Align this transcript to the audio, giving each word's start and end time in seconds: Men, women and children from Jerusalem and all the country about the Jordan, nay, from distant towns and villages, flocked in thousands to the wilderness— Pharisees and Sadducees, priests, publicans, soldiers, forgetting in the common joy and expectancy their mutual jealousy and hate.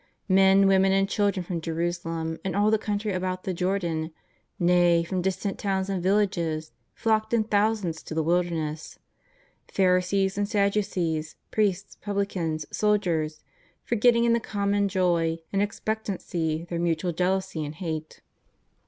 Men, 0.27 0.65
women 0.65 0.91
and 0.91 1.07
children 1.07 1.43
from 1.43 1.61
Jerusalem 1.61 2.39
and 2.43 2.55
all 2.55 2.71
the 2.71 2.79
country 2.79 3.13
about 3.13 3.43
the 3.43 3.53
Jordan, 3.53 4.09
nay, 4.57 5.03
from 5.03 5.21
distant 5.21 5.59
towns 5.59 5.89
and 5.89 6.01
villages, 6.01 6.71
flocked 6.95 7.35
in 7.35 7.43
thousands 7.43 8.01
to 8.01 8.15
the 8.15 8.23
wilderness— 8.23 8.97
Pharisees 9.71 10.39
and 10.39 10.49
Sadducees, 10.49 11.35
priests, 11.51 11.97
publicans, 12.01 12.65
soldiers, 12.75 13.43
forgetting 13.83 14.23
in 14.23 14.33
the 14.33 14.39
common 14.39 14.87
joy 14.89 15.37
and 15.53 15.61
expectancy 15.61 16.65
their 16.67 16.79
mutual 16.79 17.11
jealousy 17.13 17.63
and 17.63 17.75
hate. 17.75 18.21